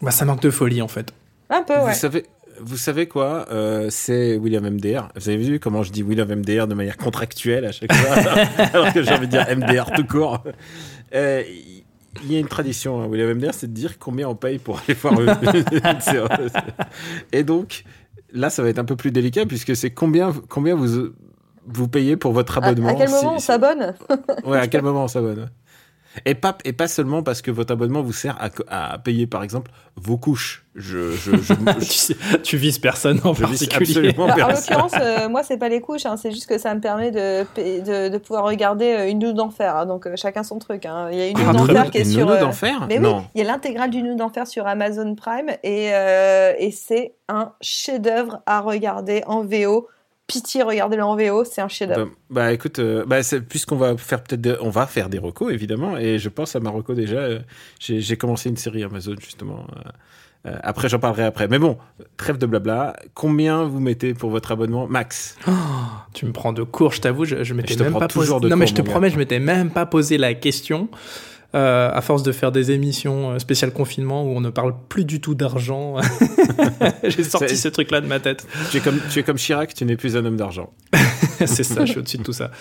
[0.00, 1.12] Bah, ça manque de folie, en fait.
[1.48, 1.92] Un peu, ouais.
[1.92, 2.26] Vous savez,
[2.60, 5.08] vous savez quoi euh, C'est William MDR.
[5.16, 8.14] Vous avez vu comment je dis William MDR de manière contractuelle à chaque fois,
[8.72, 10.44] alors que j'ai envie de dire MDR tout court.
[11.14, 11.42] Euh,
[12.22, 14.80] il y a une tradition à William MDR, c'est de dire combien on paye pour
[14.80, 16.52] aller voir une séance.
[17.32, 17.84] Et donc,
[18.32, 21.10] là, ça va être un peu plus délicat puisque c'est combien, combien vous,
[21.66, 22.88] vous payez pour votre abonnement.
[22.88, 23.94] À, quel moment on s'abonne?
[24.44, 25.50] Ouais, à quel moment on s'abonne
[26.24, 29.42] et pas, et pas seulement parce que votre abonnement vous sert à, à payer, par
[29.42, 30.66] exemple, vos couches.
[30.74, 34.12] Je, je, je, tu, vises personne en particulier.
[34.12, 36.06] Bah, en l'occurrence, euh, moi, c'est pas les couches.
[36.06, 39.34] Hein, c'est juste que ça me permet de, de, de pouvoir regarder euh, une nude
[39.34, 39.76] d'enfer.
[39.76, 40.86] Hein, donc, euh, chacun son truc.
[40.86, 41.08] Hein.
[41.12, 42.30] Il y a une nude d'enfer qui est sur.
[42.30, 45.50] Une d'enfer Mais oui, il y a l'intégrale du nude d'enfer sur Amazon Prime.
[45.62, 49.88] Et, et c'est un chef-d'œuvre à regarder en VO
[50.32, 52.06] pitié, regardez-le en VO, c'est un chef-d'œuvre.
[52.06, 55.96] Bah, bah, écoute, euh, bah, puisqu'on va faire peut-être, on va faire des recos évidemment,
[55.96, 57.18] et je pense à ma reco déjà.
[57.18, 57.38] Euh,
[57.80, 59.66] j'ai commencé une série Amazon justement.
[60.46, 61.48] Euh, après, j'en parlerai après.
[61.48, 61.76] Mais bon,
[62.16, 62.96] trêve de blabla.
[63.14, 65.36] Combien vous mettez pour votre abonnement max?
[65.46, 65.50] Oh,
[66.14, 68.32] Tu me prends de court, je t'avoue, je, je m'étais même pas posé.
[68.48, 70.88] non, mais je te promets, je m'étais même pas posé la question.
[71.52, 75.04] Euh, à force de faire des émissions euh, spéciales confinement où on ne parle plus
[75.04, 75.96] du tout d'argent.
[77.02, 78.46] J'ai sorti ce truc-là de ma tête.
[78.70, 80.72] Tu es comme, tu es comme Chirac, tu n'es plus un homme d'argent.
[81.46, 82.52] c'est ça, je suis au-dessus de tout ça.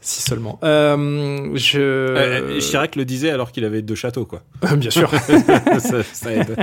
[0.00, 0.60] Si seulement.
[0.62, 2.60] Euh, je...
[2.60, 4.42] Chirac le disait alors qu'il avait deux châteaux, quoi.
[4.76, 5.10] Bien sûr.
[6.12, 6.56] ça, aide.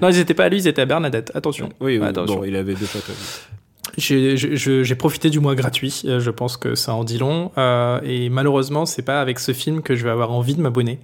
[0.00, 1.32] non, ils n'étaient pas à lui, ils étaient à Bernadette.
[1.34, 1.70] Attention.
[1.80, 2.36] Oui, Attention.
[2.36, 3.12] Bon, il avait deux châteaux
[3.96, 6.02] j'ai profité du mois gratuit.
[6.04, 7.52] Euh, je pense que ça en dit long.
[7.56, 10.98] Euh, et malheureusement, c'est pas avec ce film que je vais avoir envie de m'abonner.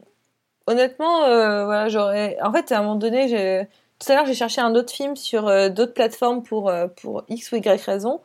[0.68, 2.38] honnêtement, voilà, j'aurais.
[2.44, 3.68] En fait, à un moment donné, j'ai
[4.00, 7.24] tout à l'heure, j'ai cherché un autre film sur euh, d'autres plateformes pour, euh, pour
[7.30, 8.22] X ou Y raison.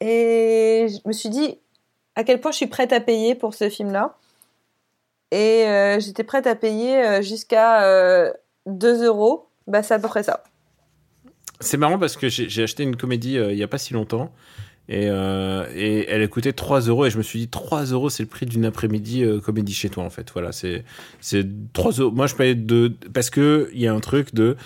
[0.00, 1.58] Et je me suis dit
[2.14, 4.16] à quel point je suis prête à payer pour ce film-là.
[5.32, 8.32] Et euh, j'étais prête à payer jusqu'à
[8.66, 9.48] 2 euros.
[9.66, 10.44] Bah, c'est à peu près ça.
[11.60, 14.30] C'est marrant parce que j'ai acheté une comédie il n'y a pas si longtemps.
[14.88, 18.22] Et, et, elle a coûté 3 euros et je me suis dit 3 euros c'est
[18.22, 20.84] le prix d'une après-midi comédie chez toi en fait voilà c'est
[21.20, 24.56] c'est 3 euros moi je payais 2 parce que il y a un truc de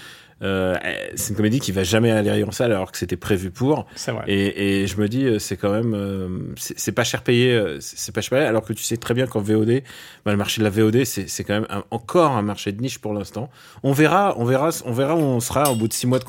[0.43, 0.75] euh,
[1.17, 3.87] c'est une comédie qui va jamais aller en salle alors que c'était prévu pour.
[3.95, 4.25] C'est vrai.
[4.27, 8.15] Et, et, je me dis, euh, c'est quand même, euh, c'est pas cher payé, c'est
[8.15, 9.83] pas cher payé, alors que tu sais très bien qu'en VOD,
[10.25, 13.13] bah, le marché de la VOD, c'est quand même encore un marché de niche pour
[13.13, 13.51] l'instant.
[13.83, 16.25] On verra, on verra, on verra où on sera au bout de six mois de,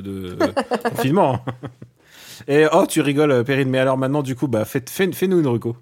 [0.00, 0.36] de
[0.90, 1.42] confinement.
[2.48, 5.46] Et oh, tu rigoles, Perrine, mais alors maintenant, du coup, bah, fais, fais, fais-nous une
[5.46, 5.76] reco.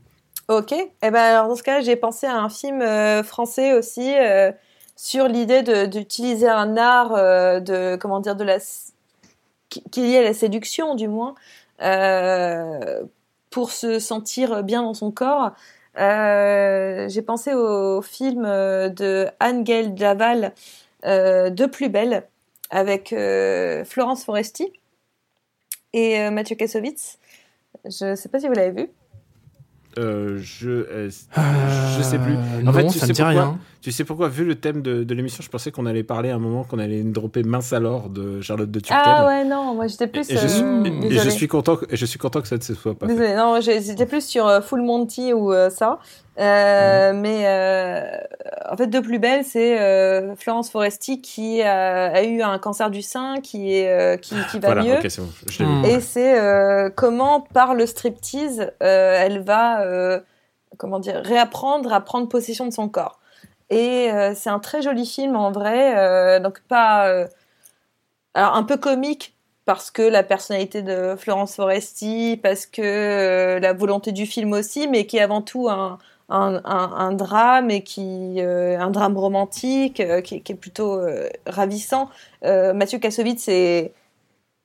[0.49, 0.73] Ok.
[0.73, 2.83] Et eh ben alors dans ce cas, j'ai pensé à un film
[3.23, 4.13] français aussi
[4.97, 8.59] sur l'idée d'utiliser un art euh, de comment dire de la
[9.69, 11.35] qui lié à la séduction du moins
[11.83, 13.03] euh,
[13.51, 15.53] pour se sentir bien dans son corps.
[15.99, 20.53] Euh, j'ai pensé au film de Anne-Gaëlle Javal
[21.05, 22.25] de Plus belle
[22.71, 23.15] avec
[23.85, 24.73] Florence Foresti
[25.95, 27.19] et Mathieu Kassovitz.
[27.85, 28.89] Je ne sais pas si vous l'avez vu.
[29.97, 32.35] Euh, je, euh, je sais plus.
[32.67, 33.59] En fait, tu sais pourquoi, rien.
[33.81, 36.35] Tu sais pourquoi Vu le thème de, de l'émission, je pensais qu'on allait parler à
[36.35, 39.03] un moment qu'on allait dropper Mince alors de Charlotte de Turquem.
[39.05, 40.29] Ah ouais, non, moi j'étais plus.
[40.31, 42.63] Et, je, suis, euh, et je, suis content, que, je suis content que ça ne
[42.63, 43.07] se soit pas.
[43.07, 46.01] Désolé, non, j'étais plus sur Full Monty ou ça.
[46.41, 48.19] Euh, Mais euh,
[48.75, 52.91] en fait, de plus belle, c'est euh, Florence Foresti qui a, a, eu un cancer
[52.91, 54.99] du sein, qui est euh, qui, qui, va voilà, mieux.
[54.99, 55.09] Okay,
[55.61, 55.83] bon.
[55.85, 59.85] Et c'est euh, comment par le striptease, euh, elle va
[60.77, 63.21] comment dire réapprendre à prendre possession de son corps.
[63.71, 67.05] Et c'est un très joli film en vrai, donc pas
[68.35, 74.11] alors un peu comique parce que la personnalité de Florence Foresti, parce que la volonté
[74.11, 78.37] du film aussi, mais qui est avant tout un, un, un, un drame et qui
[78.39, 82.09] euh, un drame romantique euh, qui, qui, est plutôt euh, ravissant.
[82.43, 83.93] Mathieu Kassovitz est,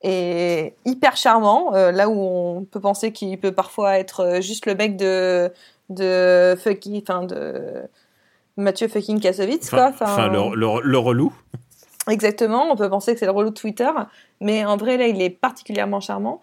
[0.02, 4.98] est hyper charmant, là où on peut penser qu'il peut parfois être juste le mec
[4.98, 5.52] de
[5.90, 7.84] de fucking, enfin de
[8.58, 9.92] Mathieu fucking Kassovitz, quoi.
[9.94, 11.34] Enfin, le, le, le relou.
[12.10, 13.90] Exactement, on peut penser que c'est le relou de Twitter,
[14.42, 16.42] mais en vrai, là, il est particulièrement charmant.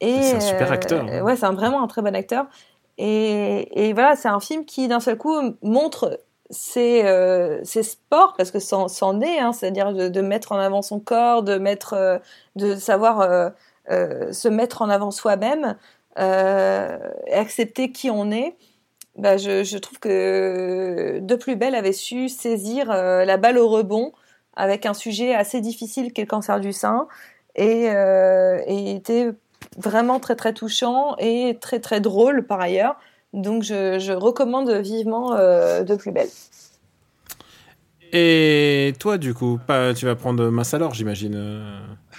[0.00, 1.04] Et c'est un super acteur.
[1.24, 2.46] Ouais, c'est vraiment un très bon acteur.
[2.98, 8.58] Et, voilà, c'est un film qui, d'un seul coup, montre ses, euh, sports, parce que
[8.58, 12.18] c'en est, hein, c'est-à-dire de, mettre en avant son corps, de, mettre, euh,
[12.56, 15.76] de savoir euh, se mettre en avant soi-même,
[16.16, 18.56] accepter qui on est.
[19.16, 24.12] Bah, je, trouve que De Plus Belle avait su saisir la balle au rebond
[24.56, 27.06] avec un sujet assez difficile qu'est le cancer du sein
[27.54, 27.86] et,
[28.66, 29.30] était
[29.76, 32.96] vraiment très très touchant et très très drôle par ailleurs.
[33.32, 36.28] Donc je, je recommande vivement euh, De plus belle.
[38.12, 41.34] Et toi, du coup, pas, tu vas prendre Mince alors, j'imagine.
[41.36, 41.78] Euh.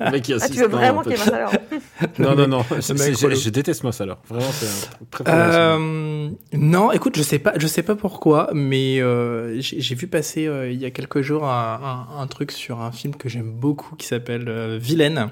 [0.00, 1.52] ah, tu veux vraiment qu'il y ait Mince alors
[2.18, 2.64] Non, non, non.
[2.70, 4.22] je, je, déteste Mince alors.
[4.26, 8.98] Vraiment, c'est un très euh, Non, écoute, je sais pas, je sais pas pourquoi, mais
[9.00, 12.80] euh, j'ai vu passer euh, il y a quelques jours un, un, un, truc sur
[12.80, 15.28] un film que j'aime beaucoup qui s'appelle euh, Vilaine.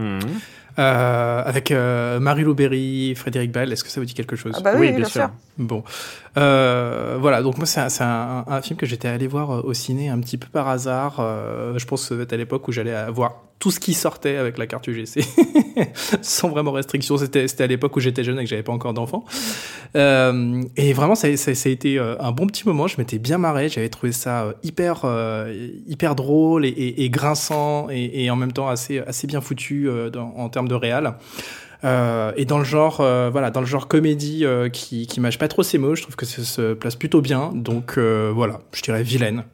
[0.00, 0.20] Mmh.
[0.78, 3.72] Euh, avec euh, Marie-Lou Berry, Frédéric Ball.
[3.72, 4.54] Est-ce que ça vous dit quelque chose?
[4.56, 5.22] Ah bah oui, oui, bien, bien sûr.
[5.22, 5.30] sûr.
[5.58, 5.84] Bon,
[6.36, 7.42] euh, voilà.
[7.42, 10.68] Donc moi, c'est un, film que j'étais allé voir au ciné un petit peu par
[10.68, 11.16] hasard.
[11.20, 14.56] Euh, je pense que c'était à l'époque où j'allais voir tout ce qui sortait avec
[14.56, 15.22] la carte UGC,
[16.22, 17.18] sans vraiment restriction.
[17.18, 19.24] C'était à l'époque où j'étais jeune et que j'avais pas encore d'enfant.
[19.96, 22.86] Euh, et vraiment, ça, ça, ça, a été un bon petit moment.
[22.86, 23.68] Je m'étais bien marré.
[23.68, 29.40] J'avais trouvé ça hyper, euh, hyper drôle et, grinçant et, en même temps assez, bien
[29.40, 31.16] foutu euh, en termes de réal.
[31.84, 35.38] Euh, et dans le genre, euh, voilà, dans le genre comédie euh, qui, qui mâche
[35.38, 37.52] pas trop ses mots, je trouve que ça se place plutôt bien.
[37.54, 39.44] Donc voilà, je dirais vilaine.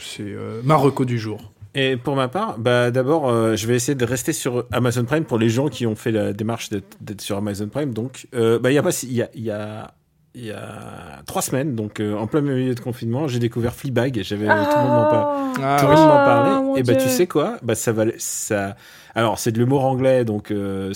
[0.00, 1.52] C'est ma reco du jour.
[1.74, 5.24] Et pour ma part, bah d'abord, euh, je vais essayer de rester sur Amazon Prime
[5.24, 7.94] pour les gens qui ont fait la démarche d'être sur Amazon Prime.
[7.94, 9.94] Donc, euh, bah il y a pas, il y a, il y a
[10.34, 14.16] il y a trois semaines, donc euh, en plein milieu de confinement, j'ai découvert Fleabag
[14.16, 15.26] et j'avais ah tout le monde m'en parle.
[15.60, 16.80] Ah, tout le monde m'en parlait.
[16.80, 17.56] Et bah tu sais quoi?
[17.62, 18.76] Bah ça va, ça.
[19.14, 20.92] Alors c'est de l'humour anglais, donc euh,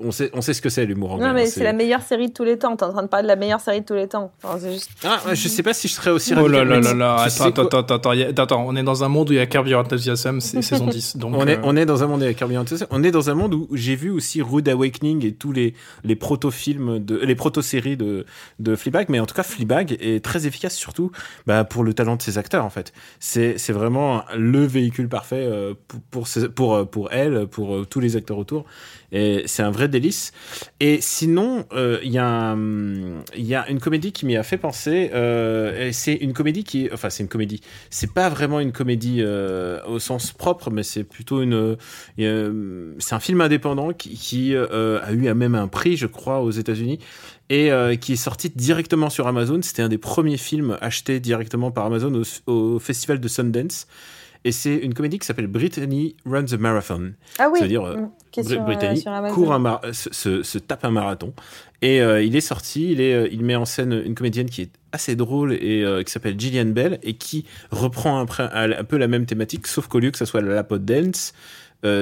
[0.00, 1.26] on sait, on sait ce que c'est l'humour anglais.
[1.26, 2.76] Non mais c'est la meilleure série de tous les temps.
[2.76, 4.32] T'es en train de parler de la meilleure série de tous les temps.
[4.42, 4.90] Enfin, juste...
[5.04, 6.34] Ah, je sais pas si je serais aussi.
[6.34, 7.16] Oh là là là là.
[7.22, 9.66] Attends, attends, attends, attends, attends, On est dans un monde où il y a Curb
[9.66, 11.16] Your Enthusiasm, c'est saison 10.
[11.16, 11.62] Donc on est, euh...
[11.64, 12.88] on est dans un monde où il y a Curb Your Enthusiasm.
[12.90, 16.16] On est dans un monde où j'ai vu aussi Rude Awakening et tous les les
[16.16, 18.24] proto-films de les proto-séries de
[18.58, 21.10] de Fleabag, mais en tout cas Fleabag est très efficace surtout
[21.46, 22.92] bah, pour le talent de ses acteurs en fait.
[23.20, 28.00] C'est c'est vraiment le véhicule parfait euh, pour pour pour, pour elle, pour euh, tous
[28.00, 28.64] les acteurs autour.
[29.12, 30.32] Et c'est un vrai délice.
[30.80, 35.10] Et sinon, il euh, y, y, a une comédie qui m'y a fait penser.
[35.14, 37.60] Euh, c'est une comédie qui, enfin, c'est une comédie.
[37.90, 41.76] C'est pas vraiment une comédie euh, au sens propre, mais c'est plutôt une.
[42.18, 46.40] Euh, c'est un film indépendant qui, qui euh, a eu même un prix, je crois,
[46.40, 46.98] aux États-Unis
[47.50, 49.60] et euh, qui est sorti directement sur Amazon.
[49.62, 53.86] C'était un des premiers films achetés directement par Amazon au, au festival de Sundance
[54.44, 57.12] et c'est une comédie qui s'appelle Brittany Runs a Marathon.
[57.38, 57.58] Ah oui.
[57.58, 61.32] Ça veut euh, sur, Brittany euh, court un mar se, se, se, tape un marathon.
[61.82, 64.70] Et euh, il est sorti, il, est, il met en scène une comédienne qui est
[64.92, 69.08] assez drôle et euh, qui s'appelle Gillian Bell et qui reprend un, un, peu la
[69.08, 71.32] même thématique, sauf qu'au lieu que ça soit la pot dance,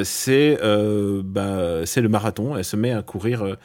[0.04, 0.58] c'est
[1.24, 2.56] bah, c'est le marathon.
[2.56, 3.56] Elle se met à courir.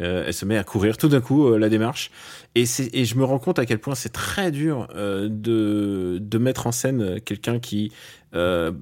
[0.00, 2.10] Elle se met à courir tout d'un coup la démarche.
[2.54, 6.38] Et, et je me rends compte à quel point c'est très dur euh, de, de
[6.38, 7.92] mettre en scène quelqu'un qui,
[8.34, 8.72] euh,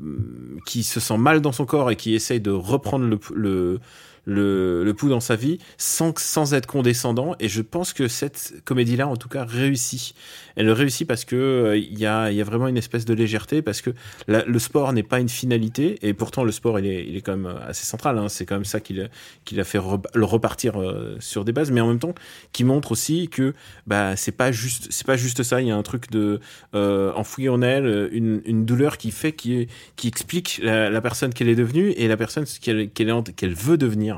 [0.64, 3.80] qui se sent mal dans son corps et qui essaye de reprendre le, le,
[4.28, 7.34] le, pouls dans sa vie sans, sans être condescendant.
[7.40, 10.14] Et je pense que cette comédie-là, en tout cas, réussit.
[10.56, 13.62] Elle réussit parce que euh, il y, a, y a vraiment une espèce de légèreté,
[13.62, 13.90] parce que
[14.26, 17.36] le sport n'est pas une finalité, et pourtant le sport, il est, il est quand
[17.36, 18.18] même assez central.
[18.18, 18.28] Hein.
[18.28, 18.98] C'est quand même ça qui
[19.44, 19.78] qu'il a fait
[20.14, 22.14] le repartir euh, sur des bases, mais en même temps,
[22.52, 23.54] qui montre aussi que
[23.86, 25.60] bah c'est pas juste, pas juste ça.
[25.60, 26.40] Il y a un truc de
[26.74, 31.48] euh, enfoui en elle, une, une douleur qui fait, qui, qui explique la, personne qu'elle
[31.48, 34.17] est devenue et la personne qu'elle qu'elle veut devenir.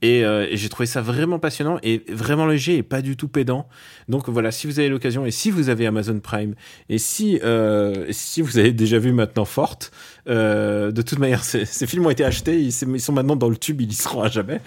[0.00, 3.26] Et, euh, et j'ai trouvé ça vraiment passionnant et vraiment léger et pas du tout
[3.26, 3.68] pédant.
[4.08, 6.54] Donc voilà, si vous avez l'occasion et si vous avez Amazon Prime
[6.88, 9.90] et si euh, si vous avez déjà vu maintenant Forte,
[10.28, 13.50] euh, de toute manière, ces, ces films ont été achetés, ils, ils sont maintenant dans
[13.50, 14.60] le tube, ils y seront à jamais.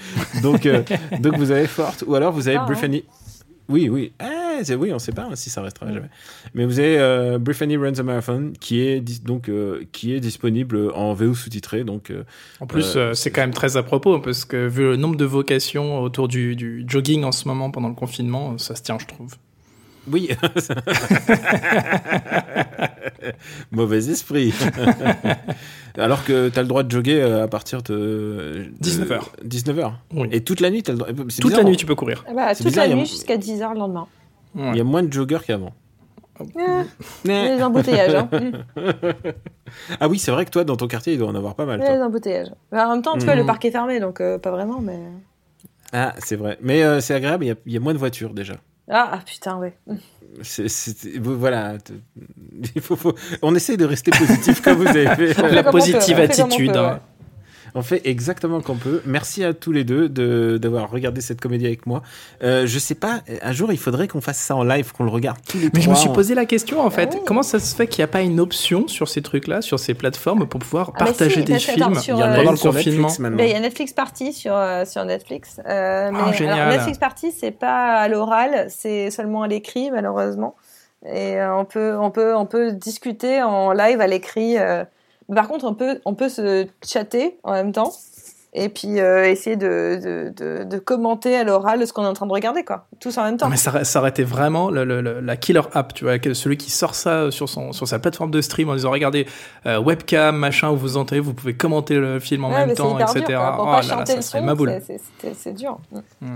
[0.43, 0.67] Donc
[1.21, 2.65] donc vous avez Forte ou alors vous avez Ah.
[3.71, 4.11] Oui, oui.
[4.19, 6.09] Eh, oui, on sait pas hein, si ça restera à jamais.
[6.53, 10.91] Mais vous avez euh, Brittany Runs a Marathon qui est donc euh, qui est disponible
[10.93, 11.83] en VO sous-titré.
[11.83, 12.23] Donc euh,
[12.59, 15.25] En plus, euh, c'est quand même très à propos, parce que vu le nombre de
[15.25, 19.07] vocations autour du, du jogging en ce moment pendant le confinement, ça se tient, je
[19.07, 19.35] trouve.
[20.07, 20.29] oui.
[23.71, 24.53] Mauvais esprit.
[25.97, 29.31] Alors que tu as le droit de jogger euh, à partir de 19 heures.
[29.43, 29.99] 19 heures.
[30.13, 30.27] Oui.
[30.31, 31.07] Et toute la nuit, le droit.
[31.29, 32.23] c'est Toute la nuit, tu peux courir.
[32.27, 34.07] Ah bah, toute bizarre, la a- nuit jusqu'à 10h le lendemain.
[34.55, 35.73] Il y a moins de joggeurs qu'avant.
[36.57, 36.83] Ah,
[37.25, 38.15] les embouteillages.
[38.15, 38.29] Hein.
[40.01, 41.79] Ah oui, c'est vrai que toi, dans ton quartier, il doit en avoir pas mal.
[41.79, 42.05] les toi.
[42.05, 42.51] embouteillages.
[42.73, 43.39] Mais en même temps, tu vois, Mhm.
[43.41, 44.99] le parc est fermé, donc euh, pas vraiment, mais...
[45.93, 46.57] Ah, c'est vrai.
[46.61, 48.55] Mais euh, c'est agréable, il y y, a moins de voitures déjà.
[48.93, 49.73] Ah, ah, putain, ouais.
[51.19, 51.77] Voilà.
[52.75, 55.51] Il faut, faut- On essaie de rester positif comme vous avez fait.
[55.51, 56.73] La positive attitude.
[56.73, 56.99] peut, hein.
[57.75, 59.01] On fait exactement qu'on peut.
[59.05, 62.01] Merci à tous les deux de d'avoir regardé cette comédie avec moi.
[62.43, 65.09] Euh, je sais pas, un jour il faudrait qu'on fasse ça en live, qu'on le
[65.09, 67.19] regarde tous les Mais je me suis en- posé la question en fait, oui.
[67.25, 69.93] comment ça se fait qu'il n'y a pas une option sur ces trucs-là, sur ces
[69.93, 72.29] plateformes, pour pouvoir Ah, mais partager si, des films attends, sur, Il y en a
[72.31, 73.37] euh, pendant une le confinement Netflix maintenant.
[73.37, 75.59] Mais il y a Netflix Party sur, euh, sur Netflix.
[75.65, 76.59] Euh, mais Ah, génial.
[76.59, 80.55] alors, Netflix Party, c'est pas à l'oral, c'est seulement à l'écrit, malheureusement.
[81.05, 84.57] Et euh, on, peut, on, peut, on peut discuter en live à l'écrit.
[84.57, 84.83] euh.
[85.31, 87.91] Mais Par contre, on peut, on peut se chatter en même temps
[88.53, 92.11] et puis euh, essayer de, de, de, de commenter à l'oral ce qu'on est en
[92.13, 92.85] train de regarder, quoi.
[92.99, 93.45] Tous en même temps.
[93.45, 96.15] Non, mais ça, ça aurait été vraiment le- le- le- la killer app, tu vois,
[96.33, 99.25] celui qui sort ça sur, son, sur sa plateforme de stream en disant regardez,
[99.67, 102.99] euh, webcam, machin, où vous entendez, vous pouvez commenter le film en Ouais, même temps,
[102.99, 103.23] etc.
[103.25, 103.51] dur, quoi.
[103.55, 104.73] Pour Oh pas là là, chanter ça serait ma boule.
[104.85, 105.79] c'est- dur.
[106.19, 106.35] Mm.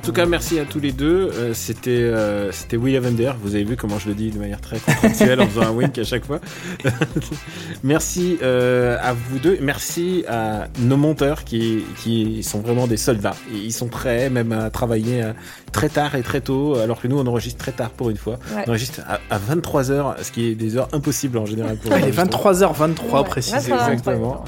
[0.00, 1.30] En tout cas, merci à tous les deux.
[1.34, 3.32] Euh, c'était euh, c'était William Ender.
[3.42, 5.98] Vous avez vu comment je le dis de manière très contractuelle en faisant un wink
[5.98, 6.40] à chaque fois.
[7.84, 9.58] merci euh, à vous deux.
[9.60, 13.36] Merci à nos monteurs qui qui sont vraiment des soldats.
[13.52, 15.32] Ils sont prêts même à travailler euh,
[15.70, 18.38] très tard et très tôt, alors que nous on enregistre très tard pour une fois.
[18.56, 18.64] Ouais.
[18.66, 21.76] On enregistre à, à 23 heures, ce qui est des heures impossibles en général.
[21.76, 22.86] Pour Ah, il est l'enregistrement.
[22.88, 23.76] 23h23 Ouais, précisément.
[23.76, 24.44] 23, exactement.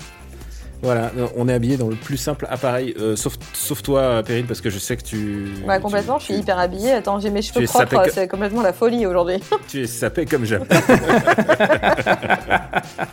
[0.82, 4.60] Voilà, on est habillé dans le plus simple appareil, euh, sauf, sauf toi, Perrine, parce
[4.60, 5.46] que je sais que tu.
[5.64, 6.90] Bah, complètement, tu- je suis hyper habillée.
[6.90, 9.36] Attends, j'ai mes tu cheveux es sapé propres, c'est complètement la folie aujourd'hui.
[9.68, 10.66] Tu es sapé comme jamais.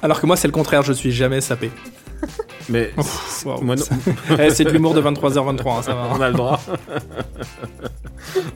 [0.02, 1.72] Alors que moi, c'est le contraire, je suis jamais sapé.
[2.70, 3.62] Mais Ouf, wow.
[3.62, 3.86] moi non,
[4.40, 6.10] Eh, c'est de l'humour de 23h23, hein, ça va.
[6.16, 6.60] on a le droit.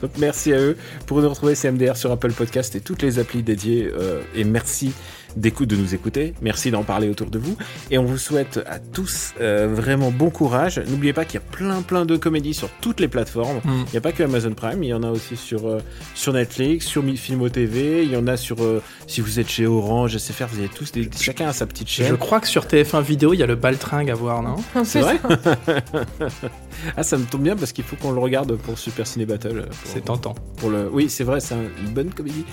[0.02, 3.41] Donc merci à eux pour nous retrouver CMDR sur Apple Podcast et toutes les applis
[3.41, 3.89] dédiées.
[3.97, 4.93] euh, et merci
[5.36, 6.34] d'écoute de nous écouter.
[6.41, 7.56] Merci d'en parler autour de vous.
[7.91, 10.80] Et on vous souhaite à tous euh, vraiment bon courage.
[10.88, 13.58] N'oubliez pas qu'il y a plein plein de comédies sur toutes les plateformes.
[13.63, 13.84] Mm.
[13.88, 15.80] Il n'y a pas que Amazon Prime, il y en a aussi sur, euh,
[16.15, 19.65] sur Netflix, sur Filmo TV, il y en a sur, euh, si vous êtes chez
[19.67, 22.08] Orange, SFR, vous avez tous, des, chacun a sa petite chaîne.
[22.08, 24.56] Je crois que sur TF1 vidéo, il y a le baltringue à voir, non?
[24.84, 25.19] C'est vrai?
[26.98, 29.67] Ah, ça me tombe bien parce qu'il faut qu'on le regarde pour Super Ciné Battle.
[29.86, 30.36] C'est tentant.
[30.58, 30.89] pour le.
[30.91, 32.46] Oui, c'est vrai, c'est un- une bonne comédie.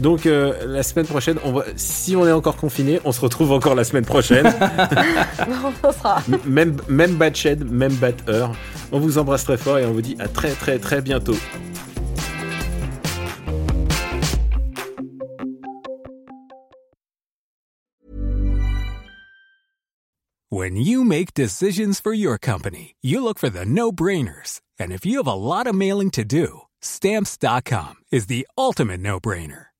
[0.00, 3.52] Donc euh, la semaine prochaine, on va, si on est encore confiné, on se retrouve
[3.52, 4.46] encore la semaine prochaine.
[5.82, 6.22] On sera.
[6.46, 8.52] Même même bad shed, même bad heure.
[8.92, 11.36] On vous embrasse très fort et on vous dit à très très très bientôt.
[20.48, 24.60] When you make decisions for your company, you look for the no brainers.
[24.78, 29.18] And if you have a lot of mailing to do, stamps.com is the ultimate no
[29.20, 29.66] brainer.